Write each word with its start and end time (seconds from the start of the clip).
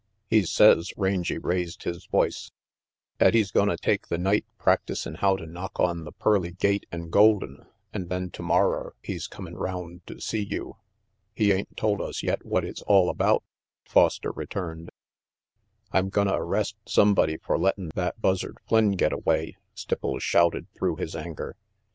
"He 0.31 0.41
says," 0.45 0.91
Rangy 0.97 1.37
raised 1.37 1.83
his 1.83 2.07
voice," 2.07 2.49
'at 3.19 3.35
he's 3.35 3.51
gonna 3.51 3.77
take 3.77 4.07
the 4.07 4.17
night 4.17 4.47
practicin' 4.57 5.17
how 5.17 5.35
to 5.35 5.45
knock 5.45 5.79
on 5.79 6.05
the 6.05 6.11
pearly 6.11 6.53
gate 6.53 6.87
an' 6.91 7.11
golden, 7.11 7.67
an' 7.93 8.07
then 8.07 8.31
tomorrer 8.31 8.95
he's 9.03 9.27
comin' 9.27 9.55
round 9.55 10.03
to 10.07 10.19
see 10.19 10.41
you." 10.43 10.77
"He 11.35 11.51
ain't 11.51 11.77
told 11.77 12.01
us 12.01 12.23
yet 12.23 12.43
what 12.43 12.65
it's 12.65 12.81
all 12.81 13.11
about," 13.11 13.43
Foster 13.85 14.31
returned. 14.31 14.89
"I'm 15.91 16.09
gonna 16.09 16.33
arrest 16.33 16.77
sumbody 16.87 17.37
fer 17.39 17.59
lettin' 17.59 17.91
that 17.93 18.19
Buzzard 18.19 18.57
Flynn 18.67 18.93
get 18.93 19.13
away," 19.13 19.57
Stipples 19.75 20.23
shouted 20.23 20.65
through 20.73 20.95
his 20.95 21.15
anger. 21.15 21.57